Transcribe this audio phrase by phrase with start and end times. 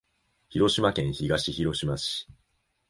[0.49, 2.27] 広島県東広島市